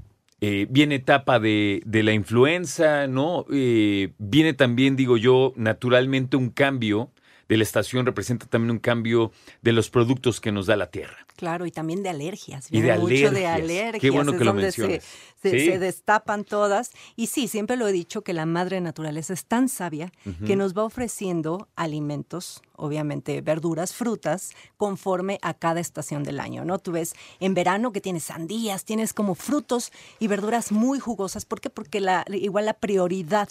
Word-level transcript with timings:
eh, 0.42 0.66
viene 0.72 0.96
etapa 0.96 1.40
de, 1.40 1.84
de 1.86 2.02
la 2.02 2.14
influenza, 2.14 3.06
¿no? 3.06 3.46
Eh, 3.54 4.14
viene 4.18 4.54
también, 4.54 4.96
digo 4.96 5.18
yo, 5.18 5.54
naturalmente 5.56 6.36
un 6.36 6.50
cambio 6.50 7.12
de 7.50 7.58
la 7.58 7.64
estación, 7.64 8.06
representa 8.06 8.46
también 8.46 8.72
un 8.72 8.80
cambio 8.80 9.32
de 9.62 9.74
los 9.74 9.90
productos 9.90 10.42
que 10.42 10.52
nos 10.52 10.68
da 10.68 10.76
la 10.76 10.92
tierra. 10.92 11.26
Claro, 11.36 11.66
y 11.66 11.72
también 11.72 12.04
de 12.04 12.10
alergias. 12.10 12.68
Y 12.72 12.82
de 12.82 12.98
mucho 12.98 13.32
de 13.32 13.48
alergias. 13.48 14.02
Qué 14.02 14.10
bueno 14.12 14.32
es 14.32 14.38
que 14.38 14.44
lo 14.46 14.52
se, 14.52 14.58
mencionas. 14.58 15.04
se- 15.04 15.34
Sí. 15.44 15.66
se 15.66 15.78
destapan 15.80 16.46
todas. 16.46 16.92
Y 17.18 17.28
sí, 17.28 17.50
siempre 17.50 17.76
lo 17.76 17.86
he 17.88 17.92
dicho 17.92 18.22
que 18.22 18.32
la 18.32 18.46
madre 18.46 18.80
naturaleza 18.80 19.34
es 19.34 19.44
tan 19.46 19.68
sabia 19.68 20.10
que 20.46 20.56
nos 20.56 20.74
va 20.74 20.86
ofreciendo 20.86 21.68
alimentos, 21.76 22.62
obviamente 22.78 23.42
verduras, 23.42 23.94
frutas, 23.94 24.52
conforme 24.78 25.40
a 25.42 25.54
cada 25.54 25.80
estación 25.82 26.24
del 26.24 26.40
año, 26.40 26.64
¿no? 26.66 26.80
Tú 26.80 26.94
ves 26.94 27.14
en 27.42 27.54
verano 27.56 27.92
que 27.92 28.00
tienes 28.02 28.24
sandías, 28.24 28.86
tienes 28.86 29.12
como 29.14 29.36
frutos 29.36 29.92
y 30.20 30.28
verduras 30.28 30.72
muy 30.72 31.00
jugosas. 31.00 31.44
¿Por 31.46 31.60
qué? 31.62 31.70
Porque 31.70 32.00
la, 32.00 32.26
igual 32.30 32.66
la 32.66 32.74
prioridad 32.76 33.50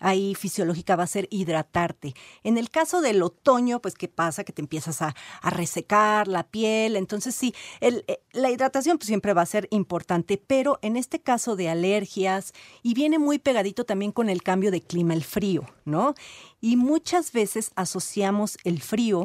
ahí 0.00 0.34
fisiológica 0.34 0.96
va 0.96 1.04
a 1.04 1.06
ser 1.06 1.28
hidratarte. 1.30 2.14
En 2.42 2.58
el 2.58 2.68
caso 2.70 3.00
del 3.00 3.22
otoño, 3.22 3.80
pues, 3.80 3.94
¿qué 3.94 4.08
pasa? 4.08 4.44
Que 4.44 4.52
te 4.52 4.60
empiezas 4.62 5.00
a, 5.02 5.14
a 5.40 5.50
resecar 5.50 6.26
la 6.28 6.42
piel. 6.42 6.96
Entonces, 6.96 7.23
sí, 7.32 7.54
el- 7.80 8.04
eh, 8.08 8.20
la 8.32 8.50
hidratación 8.50 8.98
pues, 8.98 9.06
siempre 9.06 9.32
va 9.34 9.42
a 9.42 9.46
ser 9.46 9.68
importante, 9.70 10.36
pero 10.36 10.78
en 10.82 10.96
este 10.96 11.20
caso 11.20 11.56
de 11.56 11.68
alergias, 11.68 12.52
y 12.82 12.94
viene 12.94 13.18
muy 13.18 13.38
pegadito 13.38 13.84
también 13.84 14.12
con 14.12 14.28
el 14.28 14.42
cambio 14.42 14.70
de 14.70 14.80
clima, 14.80 15.14
el 15.14 15.24
frío, 15.24 15.64
¿no? 15.84 16.14
Y 16.60 16.76
muchas 16.76 17.32
veces 17.32 17.70
asociamos 17.76 18.58
el 18.64 18.80
frío 18.80 19.24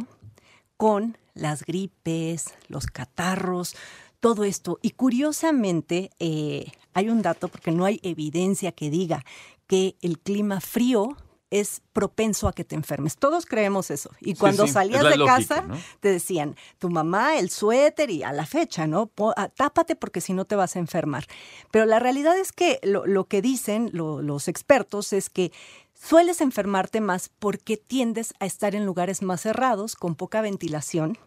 con 0.77 1.17
las 1.33 1.63
gripes, 1.63 2.45
los 2.67 2.85
catarros, 2.87 3.75
todo 4.19 4.43
esto. 4.43 4.79
Y 4.81 4.91
curiosamente, 4.91 6.09
eh, 6.19 6.71
hay 6.93 7.09
un 7.09 7.21
dato, 7.21 7.47
porque 7.47 7.71
no 7.71 7.85
hay 7.85 7.99
evidencia 8.03 8.71
que 8.71 8.89
diga 8.89 9.23
que 9.67 9.95
el 10.01 10.19
clima 10.19 10.59
frío 10.61 11.15
es 11.51 11.81
propenso 11.93 12.47
a 12.47 12.53
que 12.53 12.63
te 12.63 12.75
enfermes. 12.75 13.17
Todos 13.17 13.45
creemos 13.45 13.89
eso. 13.89 14.11
Y 14.19 14.35
cuando 14.35 14.67
sí, 14.67 14.73
salías 14.73 15.03
de 15.03 15.17
lógica, 15.17 15.55
casa, 15.55 15.61
¿no? 15.67 15.77
te 15.99 16.09
decían, 16.11 16.55
tu 16.77 16.89
mamá, 16.89 17.37
el 17.37 17.49
suéter 17.49 18.09
y 18.11 18.21
a 18.23 18.31
la 18.31 18.45
fecha, 18.45 18.85
¿no? 18.85 19.09
Ah, 19.35 19.49
tápate 19.49 19.95
porque 19.95 20.21
si 20.21 20.33
no 20.33 20.45
te 20.45 20.55
vas 20.55 20.75
a 20.75 20.79
enfermar. 20.79 21.25
Pero 21.71 21.85
la 21.85 21.97
realidad 21.99 22.37
es 22.37 22.51
que 22.51 22.79
lo, 22.83 23.05
lo 23.07 23.25
que 23.25 23.41
dicen 23.41 23.89
lo- 23.93 24.21
los 24.21 24.47
expertos 24.47 25.11
es 25.13 25.29
que 25.29 25.51
sueles 25.93 26.39
enfermarte 26.41 27.01
más 27.01 27.29
porque 27.39 27.77
tiendes 27.77 28.33
a 28.39 28.45
estar 28.45 28.75
en 28.75 28.85
lugares 28.85 29.21
más 29.21 29.41
cerrados, 29.41 29.95
con 29.95 30.15
poca 30.15 30.41
ventilación. 30.41 31.17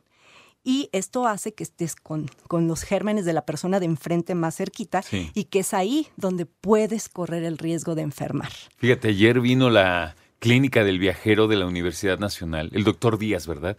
Y 0.65 0.89
esto 0.93 1.27
hace 1.27 1.55
que 1.55 1.65
estés 1.65 1.97
con, 1.97 2.29
con 2.49 2.69
los 2.69 2.83
gérmenes 2.83 3.25
de 3.25 3.33
la 3.33 3.45
persona 3.45 3.81
de 3.81 3.87
enfrente 3.87 4.35
más 4.35 4.57
cerquita 4.57 5.03
Sí. 5.03 5.31
y 5.35 5.45
que 5.45 5.61
es 5.61 5.75
ahí 5.75 6.07
donde 6.17 6.47
puedes 6.47 7.09
correr 7.09 7.43
el 7.43 7.59
riesgo 7.59 7.95
de 7.95 8.03
enfermar. 8.03 8.51
Fíjate, 8.77 9.09
ayer 9.09 9.41
vino 9.41 9.71
la 9.71 10.15
clínica 10.39 10.85
del 10.85 10.99
viajero 10.99 11.49
de 11.49 11.57
la 11.57 11.67
Universidad 11.67 12.19
Nacional, 12.19 12.71
el 12.73 12.85
doctor 12.85 13.19
Díaz, 13.19 13.47
¿verdad? 13.47 13.77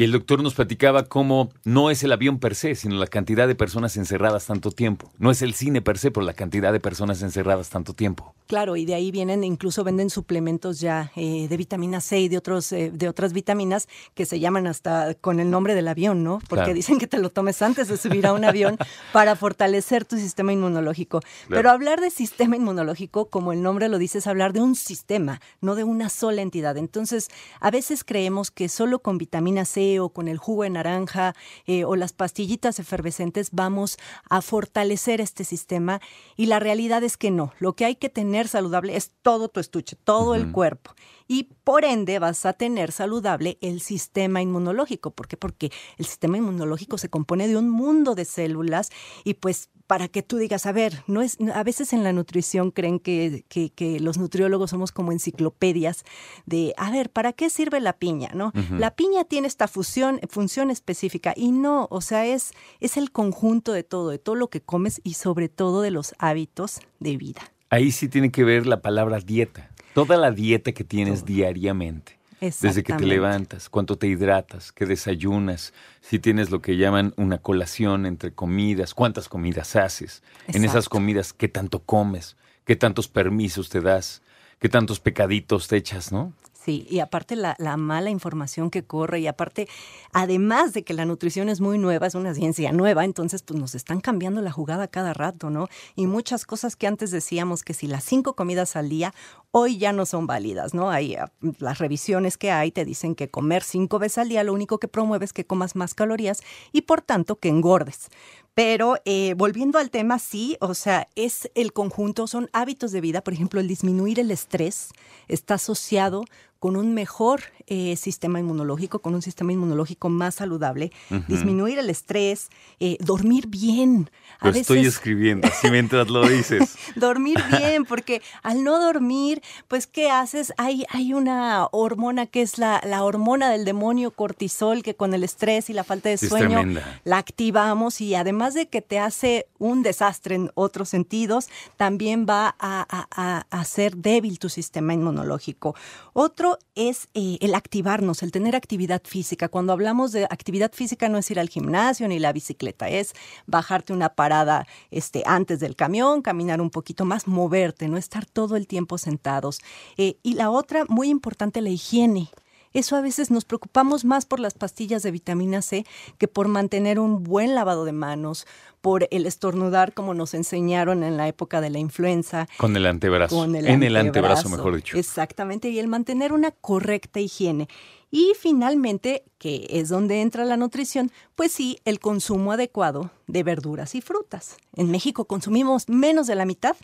Y 0.00 0.04
el 0.04 0.12
doctor 0.12 0.42
nos 0.42 0.54
platicaba 0.54 1.04
cómo 1.04 1.50
no 1.62 1.90
es 1.90 2.02
el 2.02 2.12
avión 2.12 2.38
per 2.38 2.54
se, 2.54 2.74
sino 2.74 2.94
la 2.94 3.06
cantidad 3.06 3.46
de 3.46 3.54
personas 3.54 3.98
encerradas 3.98 4.46
tanto 4.46 4.70
tiempo. 4.70 5.12
No 5.18 5.30
es 5.30 5.42
el 5.42 5.52
cine 5.52 5.82
per 5.82 5.98
se, 5.98 6.10
pero 6.10 6.24
la 6.24 6.32
cantidad 6.32 6.72
de 6.72 6.80
personas 6.80 7.20
encerradas 7.20 7.68
tanto 7.68 7.92
tiempo. 7.92 8.34
Claro, 8.46 8.76
y 8.76 8.86
de 8.86 8.94
ahí 8.94 9.10
vienen, 9.10 9.44
incluso 9.44 9.84
venden 9.84 10.08
suplementos 10.08 10.80
ya 10.80 11.12
eh, 11.16 11.48
de 11.48 11.56
vitamina 11.58 12.00
C 12.00 12.18
y 12.18 12.28
de, 12.30 12.38
otros, 12.38 12.72
eh, 12.72 12.90
de 12.90 13.10
otras 13.10 13.34
vitaminas 13.34 13.88
que 14.14 14.24
se 14.24 14.40
llaman 14.40 14.66
hasta 14.66 15.12
con 15.16 15.38
el 15.38 15.50
nombre 15.50 15.74
del 15.74 15.86
avión, 15.86 16.24
¿no? 16.24 16.38
Porque 16.48 16.62
Claro. 16.64 16.72
dicen 16.74 16.98
que 16.98 17.06
te 17.06 17.18
lo 17.18 17.28
tomes 17.28 17.60
antes 17.60 17.88
de 17.88 17.98
subir 17.98 18.26
a 18.26 18.32
un 18.32 18.46
avión 18.46 18.78
para 19.12 19.36
fortalecer 19.36 20.06
tu 20.06 20.16
sistema 20.16 20.54
inmunológico. 20.54 21.20
Pero 21.50 21.70
hablar 21.70 22.00
de 22.00 22.08
sistema 22.08 22.56
inmunológico, 22.56 23.26
como 23.26 23.52
el 23.52 23.60
nombre 23.62 23.90
lo 23.90 23.98
dice, 23.98 24.16
es 24.16 24.26
hablar 24.26 24.54
de 24.54 24.62
un 24.62 24.76
sistema, 24.76 25.42
no 25.60 25.74
de 25.74 25.84
una 25.84 26.08
sola 26.08 26.40
entidad. 26.40 26.78
Entonces, 26.78 27.28
a 27.60 27.70
veces 27.70 28.02
creemos 28.02 28.50
que 28.50 28.70
solo 28.70 29.00
con 29.00 29.18
vitamina 29.18 29.66
C 29.66 29.89
o 29.98 30.10
con 30.10 30.28
el 30.28 30.38
jugo 30.38 30.62
de 30.62 30.70
naranja 30.70 31.34
eh, 31.66 31.84
o 31.84 31.96
las 31.96 32.12
pastillitas 32.12 32.78
efervescentes 32.78 33.48
vamos 33.52 33.98
a 34.28 34.42
fortalecer 34.42 35.20
este 35.20 35.44
sistema 35.44 36.00
y 36.36 36.46
la 36.46 36.60
realidad 36.60 37.02
es 37.02 37.16
que 37.16 37.30
no. 37.30 37.52
Lo 37.58 37.74
que 37.74 37.84
hay 37.84 37.96
que 37.96 38.08
tener 38.08 38.48
saludable 38.48 38.96
es 38.96 39.12
todo 39.22 39.48
tu 39.48 39.60
estuche, 39.60 39.96
todo 39.96 40.34
el 40.34 40.52
cuerpo. 40.52 40.94
Y 41.32 41.44
por 41.62 41.84
ende 41.84 42.18
vas 42.18 42.44
a 42.44 42.54
tener 42.54 42.90
saludable 42.90 43.56
el 43.60 43.80
sistema 43.80 44.42
inmunológico. 44.42 45.12
¿Por 45.12 45.28
qué? 45.28 45.36
Porque 45.36 45.70
el 45.96 46.04
sistema 46.06 46.36
inmunológico 46.38 46.98
se 46.98 47.08
compone 47.08 47.46
de 47.46 47.56
un 47.56 47.70
mundo 47.70 48.16
de 48.16 48.24
células 48.24 48.90
y 49.22 49.34
pues 49.34 49.68
para 49.86 50.08
que 50.08 50.22
tú 50.24 50.38
digas, 50.38 50.66
a 50.66 50.72
ver, 50.72 51.04
no 51.06 51.22
es, 51.22 51.38
a 51.54 51.62
veces 51.62 51.92
en 51.92 52.02
la 52.02 52.12
nutrición 52.12 52.72
creen 52.72 52.98
que, 52.98 53.44
que- 53.48 53.70
que 53.70 54.00
los 54.00 54.18
nutriólogos 54.18 54.70
somos 54.70 54.90
como 54.90 55.12
enciclopedias 55.12 56.02
de, 56.46 56.74
a 56.76 56.90
ver, 56.90 57.10
¿para 57.10 57.32
qué 57.32 57.48
sirve 57.48 57.78
la 57.80 57.92
piña? 57.92 58.30
¿no? 58.34 58.52
La 58.78 58.96
piña 58.96 59.22
tiene 59.24 59.46
esta 59.46 59.68
fusión, 59.68 60.18
función 60.28 60.70
específica 60.70 61.32
y 61.36 61.52
no, 61.52 61.86
o 61.92 62.00
sea, 62.00 62.26
es, 62.26 62.50
es 62.80 62.96
el 62.96 63.12
conjunto 63.12 63.72
de 63.72 63.84
todo, 63.84 64.10
de 64.10 64.18
todo 64.18 64.34
lo 64.34 64.48
que 64.50 64.60
comes 64.60 65.00
y 65.04 65.14
sobre 65.14 65.48
todo 65.48 65.80
de 65.80 65.92
los 65.92 66.12
hábitos 66.18 66.80
de 66.98 67.16
vida. 67.16 67.42
Ahí 67.68 67.92
sí 67.92 68.08
tiene 68.08 68.32
que 68.32 68.42
ver 68.42 68.66
la 68.66 68.82
palabra 68.82 69.20
dieta. 69.20 69.70
Toda 69.94 70.16
la 70.16 70.30
dieta 70.30 70.72
que 70.72 70.84
tienes 70.84 71.24
diariamente. 71.24 72.18
Desde 72.40 72.82
que 72.82 72.94
te 72.94 73.04
levantas, 73.04 73.68
cuánto 73.68 73.98
te 73.98 74.06
hidratas, 74.06 74.72
qué 74.72 74.86
desayunas, 74.86 75.74
si 76.00 76.18
tienes 76.18 76.50
lo 76.50 76.62
que 76.62 76.78
llaman 76.78 77.12
una 77.18 77.36
colación 77.36 78.06
entre 78.06 78.32
comidas, 78.32 78.94
cuántas 78.94 79.28
comidas 79.28 79.76
haces, 79.76 80.22
en 80.46 80.64
esas 80.64 80.76
Exacto. 80.76 80.90
comidas 80.90 81.34
qué 81.34 81.48
tanto 81.48 81.80
comes, 81.80 82.36
qué 82.64 82.76
tantos 82.76 83.08
permisos 83.08 83.68
te 83.68 83.82
das, 83.82 84.22
qué 84.58 84.70
tantos 84.70 85.00
pecaditos 85.00 85.68
te 85.68 85.76
echas, 85.76 86.12
¿no? 86.12 86.32
Sí, 86.70 86.86
y 86.88 87.00
aparte 87.00 87.34
la, 87.34 87.56
la 87.58 87.76
mala 87.76 88.10
información 88.10 88.70
que 88.70 88.84
corre 88.84 89.18
y 89.18 89.26
aparte, 89.26 89.66
además 90.12 90.72
de 90.72 90.84
que 90.84 90.94
la 90.94 91.04
nutrición 91.04 91.48
es 91.48 91.60
muy 91.60 91.78
nueva, 91.78 92.06
es 92.06 92.14
una 92.14 92.32
ciencia 92.32 92.70
nueva, 92.70 93.04
entonces 93.04 93.42
pues 93.42 93.58
nos 93.58 93.74
están 93.74 94.00
cambiando 94.00 94.40
la 94.40 94.52
jugada 94.52 94.86
cada 94.86 95.12
rato, 95.12 95.50
¿no? 95.50 95.66
Y 95.96 96.06
muchas 96.06 96.46
cosas 96.46 96.76
que 96.76 96.86
antes 96.86 97.10
decíamos 97.10 97.64
que 97.64 97.74
si 97.74 97.88
las 97.88 98.04
cinco 98.04 98.36
comidas 98.36 98.76
al 98.76 98.88
día, 98.88 99.12
hoy 99.50 99.78
ya 99.78 99.92
no 99.92 100.06
son 100.06 100.28
válidas, 100.28 100.72
¿no? 100.72 100.90
Hay 100.90 101.16
ah, 101.16 101.32
las 101.58 101.78
revisiones 101.78 102.38
que 102.38 102.52
hay 102.52 102.70
te 102.70 102.84
dicen 102.84 103.16
que 103.16 103.28
comer 103.28 103.64
cinco 103.64 103.98
veces 103.98 104.18
al 104.18 104.28
día 104.28 104.44
lo 104.44 104.52
único 104.52 104.78
que 104.78 104.86
promueve 104.86 105.24
es 105.24 105.32
que 105.32 105.44
comas 105.44 105.74
más 105.74 105.94
calorías 105.94 106.40
y 106.70 106.82
por 106.82 107.02
tanto 107.02 107.34
que 107.34 107.48
engordes. 107.48 108.10
Pero 108.54 108.96
eh, 109.04 109.34
volviendo 109.36 109.78
al 109.78 109.90
tema, 109.90 110.18
sí, 110.18 110.56
o 110.60 110.74
sea, 110.74 111.08
es 111.14 111.50
el 111.54 111.72
conjunto, 111.72 112.26
son 112.26 112.50
hábitos 112.52 112.92
de 112.92 113.00
vida. 113.00 113.22
Por 113.22 113.32
ejemplo, 113.32 113.60
el 113.60 113.68
disminuir 113.68 114.18
el 114.18 114.30
estrés 114.30 114.90
está 115.28 115.54
asociado 115.54 116.24
con 116.60 116.76
un 116.76 116.94
mejor 116.94 117.40
eh, 117.66 117.96
sistema 117.96 118.38
inmunológico, 118.38 119.00
con 119.00 119.14
un 119.14 119.22
sistema 119.22 119.52
inmunológico 119.52 120.08
más 120.08 120.36
saludable. 120.36 120.92
Disminuir 121.26 121.78
el 121.78 121.90
estrés, 121.90 122.50
eh, 122.80 122.96
dormir 123.00 123.48
bien. 123.48 124.10
A 124.38 124.50
Lo 124.50 124.54
estoy 124.56 124.86
escribiendo 124.86 125.48
así 125.48 125.70
mientras 125.70 126.08
lo 126.08 126.26
dices. 126.28 126.76
dormir 126.96 127.38
bien, 127.58 127.84
porque 127.84 128.22
al 128.42 128.62
no 128.62 128.78
dormir 128.78 129.42
pues 129.68 129.86
¿qué 129.86 130.10
haces? 130.10 130.52
Hay, 130.56 130.84
hay 130.90 131.14
una 131.14 131.66
hormona 131.72 132.26
que 132.26 132.42
es 132.42 132.58
la, 132.58 132.80
la 132.84 133.04
hormona 133.04 133.50
del 133.50 133.64
demonio 133.64 134.10
cortisol, 134.10 134.82
que 134.82 134.94
con 134.94 135.14
el 135.14 135.24
estrés 135.24 135.70
y 135.70 135.72
la 135.72 135.84
falta 135.84 136.08
de 136.08 136.18
sueño 136.18 136.62
la 137.04 137.18
activamos 137.18 138.00
y 138.00 138.14
además 138.14 138.54
de 138.54 138.68
que 138.68 138.82
te 138.82 138.98
hace 138.98 139.46
un 139.58 139.82
desastre 139.82 140.34
en 140.34 140.50
otros 140.54 140.88
sentidos, 140.88 141.48
también 141.76 142.26
va 142.28 142.54
a, 142.58 142.86
a, 143.10 143.46
hacer 143.50 143.96
débil 143.96 144.38
tu 144.38 144.48
sistema 144.48 144.94
inmunológico. 144.94 145.74
Otro 146.12 146.49
es 146.74 147.08
eh, 147.14 147.38
el 147.40 147.54
activarnos, 147.54 148.22
el 148.22 148.32
tener 148.32 148.56
actividad 148.56 149.02
física. 149.04 149.48
Cuando 149.48 149.72
hablamos 149.72 150.12
de 150.12 150.24
actividad 150.24 150.72
física 150.72 151.08
no 151.08 151.18
es 151.18 151.30
ir 151.30 151.38
al 151.40 151.48
gimnasio 151.48 152.08
ni 152.08 152.18
la 152.18 152.32
bicicleta, 152.32 152.88
es 152.88 153.12
bajarte 153.46 153.92
una 153.92 154.10
parada 154.10 154.66
este, 154.90 155.22
antes 155.26 155.60
del 155.60 155.76
camión, 155.76 156.22
caminar 156.22 156.60
un 156.60 156.70
poquito 156.70 157.04
más, 157.04 157.26
moverte, 157.26 157.88
no 157.88 157.96
estar 157.96 158.26
todo 158.26 158.56
el 158.56 158.66
tiempo 158.66 158.98
sentados. 158.98 159.60
Eh, 159.96 160.18
y 160.22 160.34
la 160.34 160.50
otra, 160.50 160.84
muy 160.88 161.08
importante, 161.08 161.60
la 161.60 161.70
higiene. 161.70 162.30
Eso 162.72 162.96
a 162.96 163.00
veces 163.00 163.30
nos 163.30 163.44
preocupamos 163.44 164.04
más 164.04 164.26
por 164.26 164.38
las 164.38 164.54
pastillas 164.54 165.02
de 165.02 165.10
vitamina 165.10 165.60
C 165.60 165.84
que 166.18 166.28
por 166.28 166.48
mantener 166.48 167.00
un 167.00 167.24
buen 167.24 167.54
lavado 167.54 167.84
de 167.84 167.92
manos, 167.92 168.46
por 168.80 169.08
el 169.10 169.26
estornudar 169.26 169.92
como 169.92 170.14
nos 170.14 170.34
enseñaron 170.34 171.02
en 171.02 171.16
la 171.16 171.28
época 171.28 171.60
de 171.60 171.70
la 171.70 171.78
influenza. 171.78 172.48
Con 172.56 172.76
el 172.76 172.86
antebrazo. 172.86 173.44
en 173.44 173.82
el 173.82 173.96
antebrazo, 173.96 174.48
mejor 174.48 174.76
dicho. 174.76 174.96
Exactamente, 174.96 175.68
y 175.70 175.78
el 175.78 175.88
mantener 175.88 176.32
una 176.32 176.50
correcta 176.50 177.20
higiene. 177.20 177.68
Y 178.10 178.32
finalmente, 178.38 179.24
que 179.38 179.66
es 179.70 179.88
donde 179.88 180.20
entra 180.20 180.44
la 180.44 180.56
nutrición, 180.56 181.12
pues 181.36 181.52
sí, 181.52 181.78
el 181.84 182.00
consumo 182.00 182.52
adecuado 182.52 183.10
de 183.26 183.42
verduras 183.42 183.94
y 183.94 184.00
frutas. 184.00 184.56
En 184.74 184.90
México 184.90 185.26
consumimos 185.26 185.88
menos 185.88 186.26
de 186.26 186.34
la 186.34 186.44
mitad 186.44 186.76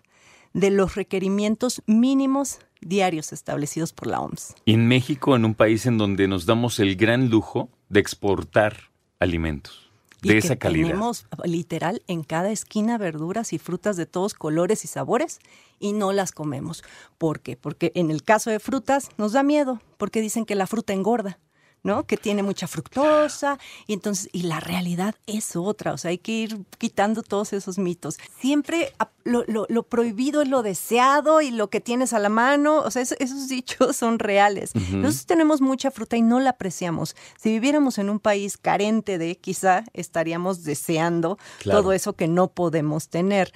de 0.57 0.71
los 0.71 0.95
requerimientos 0.95 1.83
mínimos 1.87 2.61
diarios 2.81 3.33
establecidos 3.33 3.93
por 3.93 4.09
la 4.09 4.21
OMS. 4.21 4.55
Y 4.65 4.73
en 4.73 4.89
México, 4.89 5.37
en 5.37 5.45
un 5.45 5.55
país 5.55 5.85
en 5.85 5.99
donde 5.99 6.29
nos 6.29 6.47
damos 6.47 6.81
el 6.81 6.97
gran 6.97 7.29
lujo 7.29 7.69
de 7.91 8.01
exportar 8.01 8.79
alimentos 9.21 9.91
de 10.23 10.39
esa 10.39 10.57
calidad. 10.57 10.89
Tenemos 10.89 11.27
literal 11.45 12.03
en 12.07 12.25
cada 12.25 12.51
esquina 12.51 12.97
verduras 12.97 13.53
y 13.53 13.59
frutas 13.59 13.99
de 13.99 14.07
todos 14.07 14.33
colores 14.33 14.83
y 14.85 14.89
sabores 14.89 15.41
y 15.79 15.93
no 15.93 16.13
las 16.13 16.33
comemos. 16.33 16.83
¿Por 17.19 17.41
qué? 17.41 17.59
Porque 17.59 17.93
en 17.95 18.11
el 18.11 18.23
caso 18.23 18.49
de 18.49 18.59
frutas 18.59 19.11
nos 19.19 19.33
da 19.33 19.43
miedo, 19.43 19.83
porque 19.99 20.23
dicen 20.23 20.47
que 20.47 20.55
la 20.55 20.67
fruta 20.67 20.95
engorda. 20.95 21.39
¿No? 21.87 22.05
Que 22.05 22.17
tiene 22.17 22.43
mucha 22.43 22.67
fructosa 22.67 23.59
y 23.87 23.93
entonces 23.93 24.29
y 24.33 24.43
la 24.43 24.59
realidad 24.59 25.15
es 25.27 25.55
otra, 25.55 25.93
o 25.93 25.99
sea, 25.99 26.11
hay 26.11 26.19
que 26.19 26.33
ir 26.33 26.59
quitando 26.79 27.23
todos 27.23 27.53
esos 27.53 27.79
mitos. 27.79 28.19
Siempre 28.41 28.93
lo, 29.25 29.83
prohibido 29.85 30.43
es 30.43 30.49
lo 30.49 30.63
deseado 30.63 31.41
y 31.41 31.51
lo 31.53 31.71
que 31.71 31.81
tienes 31.81 32.13
a 32.13 32.19
la 32.19 32.29
mano, 32.29 32.81
o 32.81 32.91
sea, 32.91 33.03
esos 33.03 33.49
dichos 33.49 33.97
son 33.97 34.19
reales. 34.19 34.75
Nosotros 34.75 35.27
tenemos 35.27 35.61
mucha 35.61 35.93
fruta 35.93 36.17
y 36.17 36.23
no 36.23 36.41
la 36.41 36.51
apreciamos. 36.51 37.15
Si 37.41 37.51
viviéramos 37.51 37.99
en 37.99 38.11
un 38.11 38.19
país 38.19 38.57
carente 38.57 39.17
de, 39.17 39.37
quizá 39.37 39.85
estaríamos 39.93 40.65
deseando 40.65 41.39
todo 41.63 41.93
eso 41.93 42.15
que 42.15 42.27
no 42.27 42.49
podemos 42.49 43.09
tener. 43.09 43.53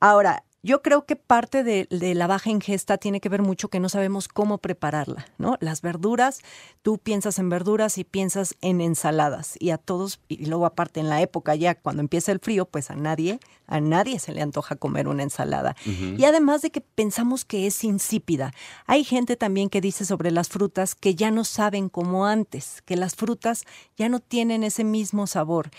Ahora, 0.00 0.42
yo 0.62 0.82
creo 0.82 1.06
que 1.06 1.16
parte 1.16 1.64
de, 1.64 1.86
la 1.90 2.26
baja 2.26 2.50
ingesta 2.50 2.98
tiene 2.98 3.20
que 3.20 3.28
ver 3.28 3.42
mucho 3.42 3.68
que 3.68 3.80
no 3.80 3.88
sabemos 3.88 4.28
cómo 4.28 4.58
prepararla, 4.58 5.26
¿no? 5.38 5.56
Las 5.60 5.80
verduras, 5.80 6.40
tú 6.82 6.98
piensas 6.98 7.38
en 7.38 7.48
verduras 7.48 7.96
y 7.96 8.04
piensas 8.04 8.56
en 8.60 8.80
ensaladas 8.80 9.54
y 9.58 9.70
a 9.70 9.78
todos, 9.78 10.20
y 10.28 10.46
luego 10.46 10.66
aparte 10.66 11.00
en 11.00 11.08
la 11.08 11.22
época 11.22 11.54
ya 11.54 11.74
cuando 11.74 12.02
empieza 12.02 12.32
el 12.32 12.40
frío, 12.40 12.66
pues 12.66 12.90
a 12.90 12.96
nadie, 12.96 13.40
a 13.66 13.80
nadie 13.80 14.18
se 14.18 14.32
le 14.32 14.42
antoja 14.42 14.76
comer 14.76 15.08
una 15.08 15.22
ensalada. 15.22 15.76
Y 15.86 16.24
además 16.24 16.60
de 16.60 16.70
que 16.70 16.80
pensamos 16.80 17.44
que 17.44 17.66
es 17.66 17.82
insípida, 17.84 18.52
hay 18.86 19.04
gente 19.04 19.36
también 19.36 19.70
que 19.70 19.80
dice 19.80 20.04
sobre 20.04 20.30
las 20.30 20.48
frutas 20.48 20.94
que 20.94 21.14
ya 21.14 21.30
no 21.30 21.44
saben 21.44 21.88
como 21.88 22.26
antes, 22.26 22.82
que 22.84 22.96
las 22.96 23.14
frutas 23.14 23.64
ya 23.96 24.08
no 24.08 24.20
tienen 24.20 24.64
ese 24.64 24.84
mismo 24.84 25.26
sabor 25.26 25.70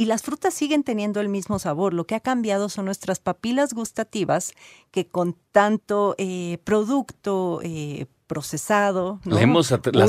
y 0.00 0.06
las 0.06 0.22
frutas 0.22 0.54
siguen 0.54 0.82
teniendo 0.82 1.20
el 1.20 1.28
mismo 1.28 1.58
sabor. 1.58 1.92
Lo 1.92 2.06
que 2.06 2.14
ha 2.14 2.20
cambiado 2.20 2.70
son 2.70 2.86
nuestras 2.86 3.18
papilas 3.18 3.74
gustativas 3.74 4.54
que 4.90 5.06
con 5.06 5.36
tanto 5.52 6.14
eh, 6.16 6.56
producto 6.64 7.60
eh, 7.62 8.06
procesado, 8.26 9.20
las 9.24 9.42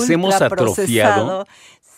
hemos 0.10 0.42
atrofiado. 0.42 1.46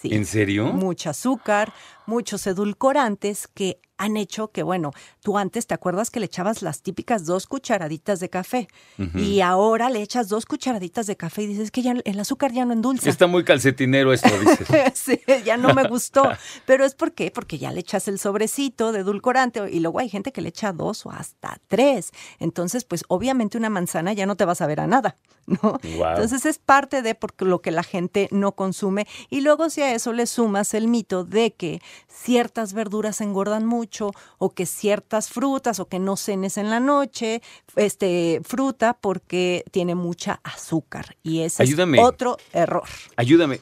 ¿En 0.02 0.26
serio? 0.26 0.74
Mucho 0.74 1.12
azúcar, 1.12 1.72
muchos 2.06 2.46
edulcorantes 2.48 3.48
que 3.48 3.80
han 3.98 4.18
hecho 4.18 4.52
que, 4.52 4.64
bueno, 4.64 4.92
tú 5.22 5.38
antes 5.38 5.68
te 5.68 5.74
acuerdas 5.74 6.10
que 6.10 6.20
le 6.20 6.26
echabas 6.26 6.62
las 6.62 6.82
típicas 6.82 7.26
dos 7.26 7.48
cucharaditas 7.48 8.20
de 8.20 8.30
café 8.30 8.68
y 9.16 9.42
ahora 9.42 9.90
le 9.90 10.02
echas 10.02 10.30
dos 10.30 10.46
cucharaditas 10.46 11.08
de 11.08 11.16
café 11.16 11.44
y 11.44 11.48
dices 11.48 11.72
que 11.72 11.84
ya 11.84 11.94
el 12.04 12.20
azúcar 12.20 12.52
ya 12.52 12.66
no 12.66 12.74
endulza. 12.74 13.10
Está 13.10 13.28
muy 13.28 13.44
calcetinero 13.44 14.12
esto, 14.12 14.30
dices. 14.40 14.68
sí, 14.94 15.22
ya 15.46 15.58
no 15.58 15.74
me 15.74 15.88
gustó. 15.88 16.30
Pero 16.66 16.86
es 16.86 16.96
porque 16.96 17.32
porque 17.32 17.58
ya 17.58 17.72
le 17.72 17.80
echas 17.80 18.08
el 18.08 18.20
sobrecito 18.20 18.92
de 18.92 19.00
edulcorante 19.00 19.72
y 19.72 19.80
luego 19.80 20.00
hay 20.00 20.10
gente 20.10 20.32
que 20.32 20.42
le 20.42 20.50
echa 20.50 20.74
dos 20.74 21.06
o 21.06 21.12
hasta 21.12 21.60
tres. 21.68 22.12
Entonces, 22.40 22.84
pues 22.84 23.04
obviamente 23.08 23.58
una 23.58 23.70
manzana 23.70 24.14
ya 24.14 24.26
no 24.26 24.36
te 24.36 24.46
va 24.46 24.54
a 24.54 24.56
saber 24.56 24.80
a 24.80 24.88
nada, 24.88 25.18
¿no? 25.46 25.80
Entonces 25.84 26.46
es 26.46 26.58
parte 26.58 27.02
de 27.02 27.16
porque 27.16 27.46
lo 27.46 27.62
que 27.62 27.72
la 27.72 27.84
gente 27.84 28.28
no 28.32 28.54
consume 28.54 29.08
y 29.30 29.42
luego 29.42 29.70
si 29.70 29.82
a 29.82 29.94
eso 29.94 30.14
le 30.14 30.26
sumas 30.26 30.74
el 30.74 30.88
mito 30.88 31.24
de 31.24 31.54
que 31.54 31.82
ciertas 32.08 32.74
verduras 32.74 33.22
engordan 33.22 33.66
mucho 33.66 34.12
o 34.38 34.52
que 34.52 34.66
ciertas 34.66 35.30
frutas 35.30 35.80
o 35.80 35.88
que 35.88 36.00
no 36.00 36.16
cenes 36.18 36.58
en 36.58 36.70
la 36.70 36.80
noche, 36.80 37.42
este 37.76 38.42
fruta 38.44 38.94
porque 38.94 39.64
tiene 39.72 39.96
mucha 39.96 40.40
azúcar 40.44 41.18
y 41.24 41.42
ese 41.42 41.64
es 41.64 41.76
otro 42.00 42.38
error. 42.54 42.88
Ayúdame, 43.16 43.60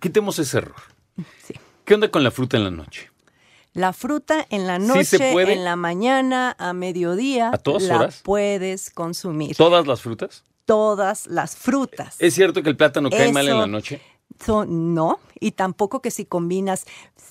quitemos 0.00 0.38
ese 0.38 0.58
error. 0.58 0.82
Sí. 1.46 1.54
¿Qué 1.84 1.94
onda 1.94 2.10
con 2.10 2.22
la 2.22 2.30
fruta 2.30 2.56
en 2.56 2.64
la 2.64 2.70
noche? 2.70 3.10
La 3.72 3.92
fruta 3.92 4.46
en 4.50 4.66
la 4.66 4.78
noche, 4.78 5.32
en 5.32 5.64
la 5.64 5.76
mañana, 5.76 6.56
a 6.58 6.72
mediodía, 6.72 7.50
¿A 7.52 7.58
todas 7.58 7.84
la 7.84 8.10
puedes 8.24 8.90
consumir. 8.90 9.56
¿Todas 9.56 9.86
las 9.86 10.00
frutas? 10.00 10.44
Todas 10.64 11.26
las 11.26 11.56
frutas. 11.56 12.16
¿Es 12.18 12.34
cierto 12.34 12.62
que 12.62 12.70
el 12.70 12.76
plátano 12.76 13.10
cae 13.10 13.32
mal 13.32 13.48
en 13.48 13.58
la 13.58 13.66
noche? 13.66 14.00
no, 14.66 15.20
y 15.38 15.52
tampoco 15.52 16.00
que 16.00 16.10
si 16.10 16.24
combinas 16.24 16.86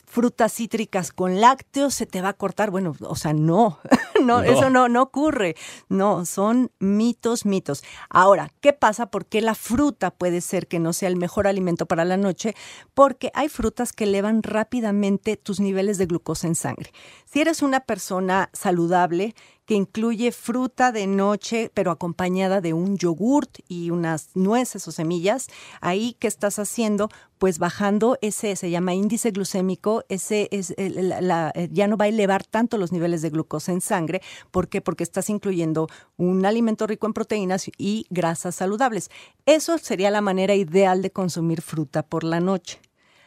frutas 0.09 0.53
cítricas 0.53 1.11
con 1.11 1.39
lácteos 1.39 1.93
se 1.93 2.07
te 2.07 2.21
va 2.21 2.29
a 2.29 2.33
cortar. 2.33 2.71
Bueno, 2.71 2.95
o 3.01 3.15
sea, 3.15 3.31
no, 3.33 3.79
no, 4.25 4.41
eso 4.41 4.69
no, 4.69 4.89
no 4.89 5.03
ocurre. 5.03 5.55
No, 5.87 6.25
son 6.25 6.71
mitos, 6.79 7.45
mitos. 7.45 7.83
Ahora, 8.09 8.51
¿qué 8.59 8.73
pasa? 8.73 9.11
¿Por 9.11 9.27
qué 9.27 9.41
la 9.41 9.55
fruta 9.55 10.11
puede 10.11 10.41
ser 10.41 10.67
que 10.67 10.79
no 10.79 10.93
sea 10.93 11.09
el 11.09 11.15
mejor 11.15 11.47
alimento 11.47 11.85
para 11.85 12.05
la 12.05 12.17
noche? 12.17 12.55
Porque 12.93 13.31
hay 13.35 13.49
frutas 13.49 13.93
que 13.93 14.05
elevan 14.05 14.41
rápidamente 14.41 15.37
tus 15.37 15.59
niveles 15.59 15.99
de 15.99 16.07
glucosa 16.07 16.47
en 16.47 16.55
sangre. 16.55 16.91
Si 17.25 17.39
eres 17.39 17.61
una 17.61 17.81
persona 17.81 18.49
saludable, 18.51 19.35
que 19.69 19.75
incluye 19.75 20.31
fruta 20.31 20.91
de 20.91 21.05
noche, 21.05 21.69
pero 21.75 21.91
acompañada 21.91 22.59
de 22.59 22.73
un 22.73 22.97
yogurt 22.97 23.59
y 23.67 23.91
unas 23.91 24.31
nueces 24.33 24.87
o 24.87 24.91
semillas. 24.91 25.45
Ahí, 25.79 26.15
¿qué 26.17 26.27
estás 26.27 26.57
haciendo? 26.57 27.09
Pues 27.37 27.59
bajando 27.59 28.17
ese, 28.21 28.55
se 28.55 28.71
llama 28.71 28.95
índice 28.95 29.29
glucémico, 29.29 29.98
ese 30.09 30.47
es, 30.51 30.73
la, 30.77 31.51
eh, 31.55 31.69
ya 31.71 31.87
no 31.87 31.97
va 31.97 32.05
a 32.05 32.07
elevar 32.09 32.45
tanto 32.45 32.77
los 32.77 32.91
niveles 32.91 33.21
de 33.21 33.29
glucosa 33.29 33.71
en 33.71 33.81
sangre. 33.81 34.21
¿Por 34.51 34.69
qué? 34.69 34.81
Porque 34.81 35.03
estás 35.03 35.29
incluyendo 35.29 35.87
un 36.17 36.45
alimento 36.45 36.87
rico 36.87 37.07
en 37.07 37.13
proteínas 37.13 37.69
y 37.77 38.05
grasas 38.09 38.55
saludables. 38.55 39.09
Eso 39.45 39.77
sería 39.77 40.11
la 40.11 40.21
manera 40.21 40.55
ideal 40.55 41.01
de 41.01 41.11
consumir 41.11 41.61
fruta 41.61 42.03
por 42.03 42.23
la 42.23 42.39
noche. 42.39 42.79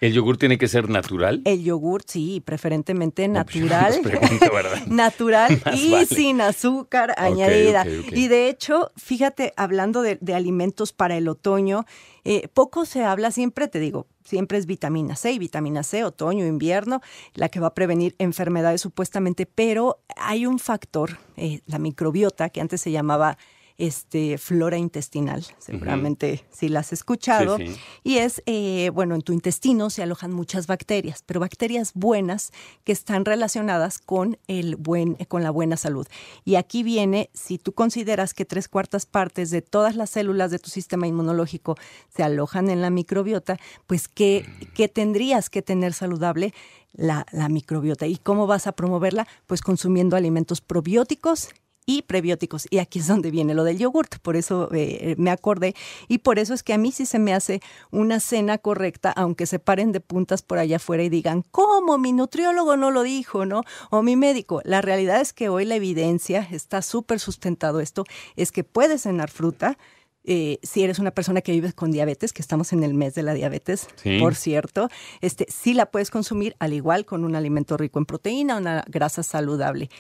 ¿El 0.02 0.14
yogur 0.14 0.36
tiene 0.36 0.58
que 0.58 0.66
ser 0.66 0.90
natural? 0.90 1.42
El 1.44 1.62
yogur, 1.62 2.02
sí, 2.04 2.42
preferentemente 2.44 3.22
pues 3.22 3.32
natural. 3.32 4.02
natural 4.88 5.62
y 5.74 6.04
sin 6.06 6.40
azúcar 6.40 7.14
añadida. 7.16 7.86
Y 8.10 8.26
de 8.26 8.48
hecho, 8.48 8.90
fíjate, 8.96 9.52
hablando 9.56 10.02
de, 10.02 10.18
alimentos 10.34 10.92
para 10.92 11.16
el 11.16 11.28
otoño, 11.28 11.86
eh, 12.24 12.48
poco 12.52 12.84
se 12.84 13.04
habla, 13.04 13.30
siempre 13.30 13.68
te 13.68 13.78
digo, 13.78 14.08
siempre 14.24 14.58
es 14.58 14.66
vitamina 14.66 15.14
C 15.14 15.30
y 15.30 15.38
vitamina 15.38 15.84
C, 15.84 16.02
otoño, 16.02 16.46
invierno, 16.46 17.00
la 17.34 17.48
que 17.48 17.60
va 17.60 17.68
a 17.68 17.74
prevenir 17.74 18.16
enfermedades 18.18 18.80
supuestamente, 18.80 19.46
pero 19.46 20.00
hay 20.16 20.46
un 20.46 20.58
factor, 20.58 21.18
eh, 21.36 21.60
la 21.66 21.78
microbiota, 21.78 22.48
que 22.48 22.60
antes 22.60 22.80
se 22.80 22.90
llamaba 22.90 23.38
este, 23.78 24.38
flora 24.38 24.78
intestinal, 24.78 25.44
seguramente 25.58 26.44
si 26.50 26.68
la 26.68 26.80
has 26.80 26.92
escuchado, 26.92 27.58
y 28.02 28.18
es, 28.18 28.42
eh, 28.46 28.90
bueno, 28.94 29.14
en 29.14 29.22
tu 29.22 29.32
intestino 29.32 29.90
se 29.90 30.02
alojan 30.02 30.32
muchas 30.32 30.66
bacterias, 30.66 31.22
pero 31.26 31.40
bacterias 31.40 31.92
buenas 31.94 32.52
que 32.84 32.92
están 32.92 33.24
relacionadas 33.24 33.98
con, 33.98 34.38
el 34.48 34.76
buen, 34.76 35.14
con 35.28 35.42
la 35.42 35.50
buena 35.50 35.76
salud. 35.76 36.06
Y 36.44 36.56
aquí 36.56 36.82
viene, 36.82 37.30
si 37.34 37.58
tú 37.58 37.72
consideras 37.72 38.34
que 38.34 38.44
tres 38.44 38.68
cuartas 38.68 39.06
partes 39.06 39.50
de 39.50 39.62
todas 39.62 39.96
las 39.96 40.10
células 40.10 40.50
de 40.50 40.58
tu 40.58 40.70
sistema 40.70 41.06
inmunológico 41.06 41.76
se 42.14 42.22
alojan 42.22 42.70
en 42.70 42.82
la 42.82 42.90
microbiota, 42.90 43.58
pues 43.86 44.08
¿qué, 44.08 44.46
qué 44.74 44.88
tendrías 44.88 45.50
que 45.50 45.62
tener 45.62 45.92
saludable? 45.92 46.52
La, 46.94 47.24
la, 47.32 47.48
microbiota. 47.48 48.06
¿Y 48.06 48.18
cómo 48.18 48.46
vas 48.46 48.66
a 48.66 48.72
promoverla? 48.72 49.26
Pues 49.46 49.62
consumiendo 49.62 50.14
alimentos 50.14 50.60
probióticos 50.60 51.48
y 51.86 52.02
prebióticos. 52.02 52.66
Y 52.70 52.78
aquí 52.78 53.00
es 53.00 53.06
donde 53.06 53.30
viene 53.30 53.54
lo 53.54 53.64
del 53.64 53.78
yogurt, 53.78 54.18
por 54.20 54.36
eso 54.36 54.68
eh, 54.72 55.14
me 55.18 55.30
acordé. 55.30 55.74
Y 56.08 56.18
por 56.18 56.38
eso 56.38 56.54
es 56.54 56.62
que 56.62 56.72
a 56.72 56.78
mí 56.78 56.92
sí 56.92 57.06
se 57.06 57.18
me 57.18 57.34
hace 57.34 57.60
una 57.90 58.20
cena 58.20 58.58
correcta, 58.58 59.10
aunque 59.10 59.46
se 59.46 59.58
paren 59.58 59.92
de 59.92 60.00
puntas 60.00 60.42
por 60.42 60.58
allá 60.58 60.76
afuera 60.76 61.02
y 61.02 61.08
digan, 61.08 61.42
¿cómo? 61.50 61.98
Mi 61.98 62.12
nutriólogo 62.12 62.76
no 62.76 62.90
lo 62.90 63.02
dijo, 63.02 63.46
¿no? 63.46 63.62
O 63.90 64.02
mi 64.02 64.16
médico. 64.16 64.60
La 64.64 64.80
realidad 64.80 65.20
es 65.20 65.32
que 65.32 65.48
hoy 65.48 65.64
la 65.64 65.74
evidencia 65.74 66.46
está 66.50 66.82
súper 66.82 67.18
sustentado 67.18 67.80
esto, 67.80 68.04
es 68.36 68.52
que 68.52 68.64
puedes 68.64 69.02
cenar 69.02 69.30
fruta. 69.30 69.78
Eh, 70.24 70.60
si 70.62 70.84
eres 70.84 71.00
una 71.00 71.10
persona 71.10 71.40
que 71.40 71.50
vive 71.50 71.72
con 71.72 71.90
diabetes, 71.90 72.32
que 72.32 72.42
estamos 72.42 72.72
en 72.72 72.84
el 72.84 72.94
mes 72.94 73.14
de 73.14 73.24
la 73.24 73.34
diabetes, 73.34 73.88
por 74.20 74.36
cierto, 74.36 74.88
este, 75.20 75.46
sí 75.50 75.74
la 75.74 75.86
puedes 75.86 76.10
consumir 76.10 76.54
al 76.60 76.72
igual 76.74 77.04
con 77.04 77.24
un 77.24 77.34
alimento 77.34 77.76
rico 77.76 77.98
en 77.98 78.06
proteína, 78.06 78.56
una 78.56 78.84
grasa 78.86 79.24
saludable. 79.24 79.90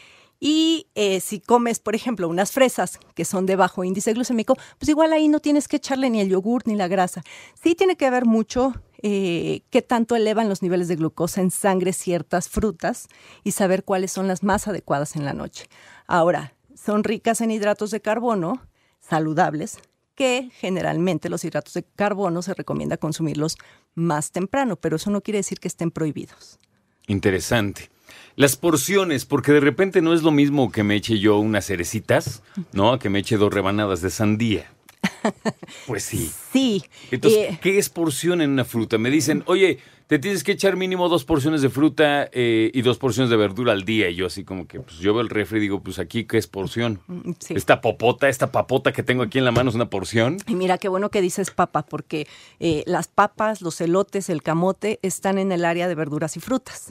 Y 0.44 0.88
eh, 0.96 1.20
si 1.20 1.38
comes, 1.38 1.78
por 1.78 1.94
ejemplo, 1.94 2.28
unas 2.28 2.50
fresas 2.50 2.98
que 3.14 3.24
son 3.24 3.46
de 3.46 3.54
bajo 3.54 3.84
índice 3.84 4.12
glucémico, 4.12 4.56
pues 4.76 4.88
igual 4.88 5.12
ahí 5.12 5.28
no 5.28 5.38
tienes 5.38 5.68
que 5.68 5.76
echarle 5.76 6.10
ni 6.10 6.20
el 6.20 6.30
yogur 6.30 6.66
ni 6.66 6.74
la 6.74 6.88
grasa. 6.88 7.22
Sí 7.62 7.76
tiene 7.76 7.94
que 7.94 8.10
ver 8.10 8.26
mucho 8.26 8.74
eh, 9.02 9.62
qué 9.70 9.82
tanto 9.82 10.16
elevan 10.16 10.48
los 10.48 10.60
niveles 10.60 10.88
de 10.88 10.96
glucosa 10.96 11.42
en 11.42 11.52
sangre 11.52 11.92
ciertas 11.92 12.48
frutas 12.48 13.06
y 13.44 13.52
saber 13.52 13.84
cuáles 13.84 14.10
son 14.10 14.26
las 14.26 14.42
más 14.42 14.66
adecuadas 14.66 15.14
en 15.14 15.24
la 15.24 15.32
noche. 15.32 15.66
Ahora, 16.08 16.54
son 16.74 17.04
ricas 17.04 17.40
en 17.40 17.52
hidratos 17.52 17.92
de 17.92 18.00
carbono 18.00 18.66
saludables, 18.98 19.78
que 20.16 20.50
generalmente 20.58 21.28
los 21.28 21.44
hidratos 21.44 21.74
de 21.74 21.84
carbono 21.84 22.42
se 22.42 22.54
recomienda 22.54 22.96
consumirlos 22.96 23.58
más 23.94 24.32
temprano, 24.32 24.74
pero 24.74 24.96
eso 24.96 25.08
no 25.08 25.20
quiere 25.20 25.38
decir 25.38 25.60
que 25.60 25.68
estén 25.68 25.92
prohibidos. 25.92 26.58
Interesante. 27.06 27.90
Las 28.36 28.56
porciones, 28.56 29.24
porque 29.24 29.52
de 29.52 29.60
repente 29.60 30.02
no 30.02 30.14
es 30.14 30.22
lo 30.22 30.30
mismo 30.30 30.72
que 30.72 30.82
me 30.82 30.96
eche 30.96 31.18
yo 31.18 31.38
unas 31.38 31.66
cerecitas, 31.66 32.42
¿no? 32.72 32.98
Que 32.98 33.10
me 33.10 33.18
eche 33.18 33.36
dos 33.36 33.52
rebanadas 33.52 34.02
de 34.02 34.10
sandía. 34.10 34.72
Pues 35.86 36.04
sí. 36.04 36.30
Sí. 36.52 36.84
Entonces, 37.10 37.52
eh, 37.52 37.58
¿qué 37.62 37.78
es 37.78 37.88
porción 37.88 38.40
en 38.40 38.50
una 38.50 38.64
fruta? 38.64 38.98
Me 38.98 39.10
dicen, 39.10 39.42
oye, 39.46 39.78
te 40.12 40.18
tienes 40.18 40.44
que 40.44 40.52
echar 40.52 40.76
mínimo 40.76 41.08
dos 41.08 41.24
porciones 41.24 41.62
de 41.62 41.70
fruta 41.70 42.28
eh, 42.32 42.70
y 42.74 42.82
dos 42.82 42.98
porciones 42.98 43.30
de 43.30 43.36
verdura 43.38 43.72
al 43.72 43.84
día. 43.84 44.10
Y 44.10 44.16
yo 44.16 44.26
así 44.26 44.44
como 44.44 44.66
que, 44.66 44.78
pues 44.78 44.98
yo 44.98 45.14
veo 45.14 45.22
el 45.22 45.30
refri 45.30 45.56
y 45.56 45.62
digo, 45.62 45.82
pues 45.82 45.98
aquí, 45.98 46.24
¿qué 46.24 46.36
es 46.36 46.46
porción? 46.46 47.00
Mm, 47.06 47.30
esta 47.48 47.80
popota, 47.80 48.28
esta 48.28 48.52
papota 48.52 48.92
que 48.92 49.02
tengo 49.02 49.22
aquí 49.22 49.38
en 49.38 49.46
la 49.46 49.52
mano 49.52 49.70
es 49.70 49.74
una 49.74 49.88
porción. 49.88 50.36
Y 50.46 50.54
mira, 50.54 50.76
qué 50.76 50.88
bueno 50.88 51.10
que 51.10 51.22
dices 51.22 51.50
papa, 51.50 51.86
porque 51.86 52.26
eh, 52.60 52.82
las 52.86 53.08
papas, 53.08 53.62
los 53.62 53.80
elotes, 53.80 54.28
el 54.28 54.42
camote 54.42 54.98
están 55.00 55.38
en 55.38 55.50
el 55.50 55.64
área 55.64 55.88
de 55.88 55.94
verduras 55.94 56.36
y 56.36 56.40
frutas. 56.40 56.88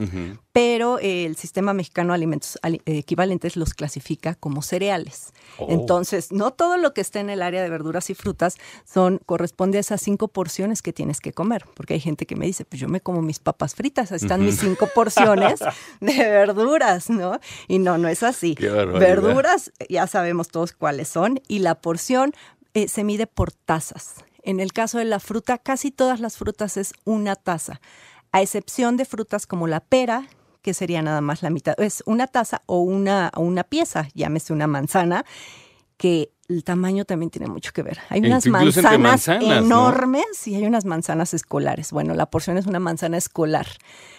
Pero 0.54 1.00
eh, 1.00 1.26
el 1.26 1.38
sistema 1.38 1.74
mexicano 1.74 2.12
de 2.12 2.16
alimentos 2.16 2.60
equivalentes 2.86 3.56
los 3.56 3.74
clasifica 3.74 4.36
como 4.36 4.62
cereales. 4.62 5.34
Oh. 5.58 5.68
Entonces, 5.70 6.32
no 6.32 6.52
todo 6.52 6.78
lo 6.78 6.94
que 6.94 7.02
está 7.02 7.20
en 7.20 7.30
el 7.30 7.42
área 7.42 7.64
de 7.64 7.70
verduras 7.70 8.10
y 8.10 8.16
frutas 8.16 8.58
son, 8.86 9.20
corresponde 9.26 9.78
a 9.78 9.82
esas 9.82 10.02
cinco 10.02 10.28
porciones 10.28 10.82
que 10.82 10.92
tienes 10.92 11.22
que 11.22 11.32
comer. 11.32 11.66
Porque 11.74 11.94
hay 11.94 12.00
gente 12.02 12.26
que 12.26 12.36
me 12.36 12.46
dice, 12.46 12.66
pues 12.66 12.82
yo 12.82 12.90
me 12.90 13.00
como 13.00 13.22
mis 13.22 13.40
papas 13.40 13.76
fritas, 13.76 14.12
están 14.12 14.44
mis 14.44 14.60
cinco 14.60 14.88
porciones 14.94 15.60
de 16.02 16.18
verduras, 16.18 17.10
¿no? 17.10 17.40
Y 17.68 17.80
no, 17.80 17.98
no 17.98 18.08
es 18.10 18.24
así. 18.24 18.56
Verduras, 18.60 19.72
ya 19.90 20.08
sabemos 20.08 20.50
todos 20.50 20.74
cuáles 20.74 21.08
son, 21.08 21.42
y 21.48 21.60
la 21.60 21.76
porción 21.76 22.34
eh, 22.74 22.88
se 22.88 23.04
mide 23.04 23.28
por 23.28 23.52
tazas. 23.52 24.16
En 24.44 24.60
el 24.60 24.74
caso 24.74 24.98
de 24.98 25.06
la 25.06 25.20
fruta, 25.20 25.58
casi 25.58 25.92
todas 25.92 26.20
las 26.20 26.38
frutas 26.38 26.78
es 26.78 26.94
una 27.06 27.36
taza, 27.36 27.80
a 28.32 28.42
excepción 28.42 28.98
de 28.98 29.06
frutas 29.06 29.46
como 29.46 29.68
la 29.68 29.82
pera, 29.82 30.28
que 30.62 30.74
sería 30.74 31.02
nada 31.02 31.22
más 31.22 31.44
la 31.44 31.50
mitad, 31.50 31.74
es 31.80 32.04
una 32.06 32.28
taza 32.28 32.62
o 32.66 32.80
una, 32.82 33.32
una 33.38 33.64
pieza, 33.64 34.08
llámese 34.14 34.54
una 34.54 34.68
manzana, 34.68 35.26
que 35.98 36.32
el 36.48 36.64
tamaño 36.64 37.06
también 37.06 37.30
tiene 37.30 37.48
mucho 37.48 37.72
que 37.74 37.84
ver. 37.84 38.00
Hay 38.10 38.22
unas 38.22 38.46
manzanas, 38.48 39.28
enormes 39.28 40.48
y 40.48 40.56
hay 40.56 40.66
unas 40.66 40.86
manzanas 40.86 41.34
escolares. 41.34 41.92
Bueno, 41.92 42.14
la 42.14 42.26
porción 42.26 42.58
es 42.58 42.66
una 42.66 42.80
manzana 42.80 43.18
escolar. 43.18 43.68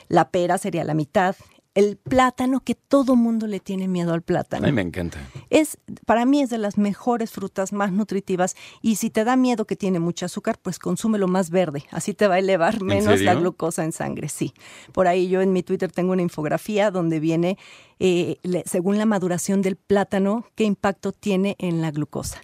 La 0.09 0.31
pera 0.31 0.59
sería 0.59 0.85
la 0.85 0.95
mitad, 0.95 1.37
el 1.75 1.97
plátano, 1.97 2.61
que 2.61 2.75
todo 2.75 3.17
mundo 3.17 3.47
le 3.47 3.59
tiene 3.59 3.89
miedo 3.89 4.13
al 4.13 4.23
plátano. 4.23 4.67
A 4.67 4.71
mí 4.71 4.75
me 4.75 4.83
encanta. 4.83 5.19
Es, 5.49 5.79
para 6.05 6.27
mí 6.27 6.43
es 6.43 6.51
de 6.51 6.59
las 6.59 6.77
mejores 6.77 7.31
frutas, 7.31 7.73
más 7.73 7.93
nutritivas. 7.93 8.57
Y 8.83 8.97
si 8.97 9.09
te 9.09 9.25
da 9.25 9.37
miedo 9.37 9.65
que 9.65 9.77
tiene 9.77 9.99
mucho 9.99 10.27
azúcar, 10.27 10.59
pues 10.61 10.79
consúmelo 10.79 11.29
más 11.29 11.51
verde. 11.51 11.85
Así 11.91 12.13
te 12.13 12.27
va 12.27 12.35
a 12.35 12.39
elevar 12.39 12.83
menos 12.83 13.21
la 13.21 13.35
glucosa 13.35 13.85
en 13.85 13.93
sangre. 13.93 14.29
Sí. 14.29 14.53
Por 14.93 15.07
ahí 15.07 15.29
yo 15.29 15.41
en 15.41 15.53
mi 15.53 15.63
Twitter 15.63 15.91
tengo 15.91 16.13
una 16.13 16.23
infografía 16.23 16.91
donde 16.91 17.21
viene, 17.21 17.57
eh, 17.99 18.37
según 18.67 18.99
la 18.99 19.07
maduración 19.07 19.63
del 19.63 19.77
plátano, 19.77 20.45
qué 20.55 20.65
impacto 20.65 21.13
tiene 21.13 21.57
en 21.59 21.81
la 21.81 21.91
glucosa. 21.91 22.43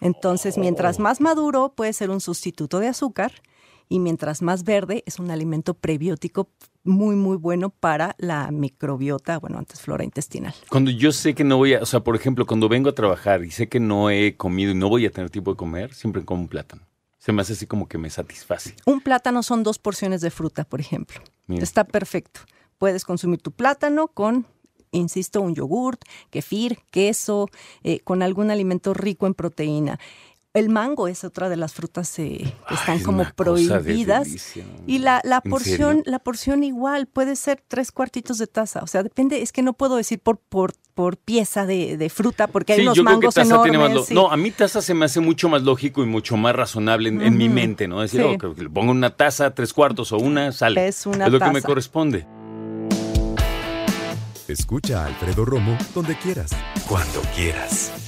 Entonces, 0.00 0.56
mientras 0.56 1.00
oh. 1.00 1.02
más 1.02 1.20
maduro, 1.20 1.72
puede 1.74 1.92
ser 1.92 2.10
un 2.10 2.20
sustituto 2.20 2.78
de 2.78 2.86
azúcar 2.88 3.32
y 3.88 3.98
mientras 3.98 4.42
más 4.42 4.64
verde 4.64 5.02
es 5.06 5.18
un 5.18 5.30
alimento 5.30 5.74
prebiótico 5.74 6.48
muy, 6.84 7.16
muy 7.16 7.36
bueno 7.36 7.70
para 7.70 8.14
la 8.18 8.50
microbiota, 8.50 9.38
bueno, 9.38 9.58
antes 9.58 9.80
flora 9.80 10.04
intestinal. 10.04 10.54
Cuando 10.70 10.90
yo 10.90 11.12
sé 11.12 11.34
que 11.34 11.44
no 11.44 11.56
voy 11.56 11.74
a, 11.74 11.82
o 11.82 11.86
sea, 11.86 12.00
por 12.00 12.16
ejemplo, 12.16 12.46
cuando 12.46 12.68
vengo 12.68 12.88
a 12.90 12.94
trabajar 12.94 13.44
y 13.44 13.50
sé 13.50 13.68
que 13.68 13.80
no 13.80 14.10
he 14.10 14.36
comido 14.36 14.72
y 14.72 14.74
no 14.74 14.88
voy 14.88 15.06
a 15.06 15.10
tener 15.10 15.30
tiempo 15.30 15.52
de 15.52 15.56
comer, 15.56 15.94
siempre 15.94 16.24
como 16.24 16.42
un 16.42 16.48
plátano. 16.48 16.82
Se 17.18 17.32
me 17.32 17.42
hace 17.42 17.54
así 17.54 17.66
como 17.66 17.88
que 17.88 17.98
me 17.98 18.10
satisface. 18.10 18.74
Un 18.86 19.00
plátano 19.00 19.42
son 19.42 19.62
dos 19.62 19.78
porciones 19.78 20.20
de 20.20 20.30
fruta, 20.30 20.64
por 20.64 20.80
ejemplo. 20.80 21.20
Está 21.48 21.84
perfecto. 21.84 22.40
Puedes 22.78 23.04
consumir 23.04 23.40
tu 23.42 23.50
plátano 23.52 24.08
con 24.08 24.46
insisto, 24.90 25.40
un 25.40 25.54
yogurt, 25.54 26.02
kefir, 26.30 26.78
queso, 26.90 27.48
eh, 27.82 28.00
con 28.00 28.22
algún 28.22 28.50
alimento 28.50 28.94
rico 28.94 29.26
en 29.26 29.34
proteína. 29.34 29.98
El 30.58 30.70
mango 30.70 31.06
es 31.06 31.22
otra 31.22 31.48
de 31.48 31.56
las 31.56 31.72
frutas 31.72 32.18
eh, 32.18 32.52
que 32.68 32.74
están 32.74 33.00
como 33.00 33.24
prohibidas. 33.36 34.28
y 34.86 34.98
la, 34.98 35.20
la 35.22 35.40
porción, 35.40 36.02
la 36.04 36.18
porción 36.18 36.64
igual 36.64 37.06
puede 37.06 37.36
ser 37.36 37.62
tres 37.66 37.92
cuartitos 37.92 38.38
de 38.38 38.46
taza. 38.46 38.80
O 38.82 38.86
sea, 38.86 39.02
depende, 39.02 39.42
es 39.42 39.52
que 39.52 39.62
no 39.62 39.72
puedo 39.72 39.96
decir 39.96 40.18
por, 40.18 40.38
por, 40.38 40.72
por 40.94 41.16
pieza 41.16 41.64
de, 41.64 42.10
fruta, 42.12 42.48
porque 42.48 42.72
hay 42.72 42.80
unos 42.80 43.00
mangos 43.02 43.36
enormes. 43.36 44.10
No, 44.10 44.32
a 44.32 44.36
mí 44.36 44.50
taza 44.50 44.82
se 44.82 44.94
me 44.94 45.04
hace 45.04 45.20
mucho 45.20 45.48
más 45.48 45.62
lógico 45.62 46.02
y 46.02 46.06
mucho 46.06 46.36
más 46.36 46.56
razonable 46.56 47.08
en, 47.08 47.36
mi 47.36 47.48
mente, 47.48 47.86
¿no? 47.86 48.00
Decir, 48.00 48.22
oh, 48.22 48.36
que 48.36 48.62
le 48.62 48.68
pongo 48.68 48.90
una 48.90 49.10
taza, 49.10 49.54
tres 49.54 49.72
cuartos 49.72 50.10
o 50.10 50.18
una, 50.18 50.50
sale. 50.50 50.88
Es 50.88 51.06
una 51.06 51.26
Es 51.26 51.32
lo 51.32 51.38
que 51.38 51.50
me 51.50 51.62
corresponde. 51.62 52.26
Escucha 54.48 55.04
a 55.04 55.06
Alfredo 55.06 55.44
Romo 55.44 55.76
donde 55.94 56.16
quieras. 56.16 56.50
Cuando 56.88 57.20
quieras. 57.36 58.07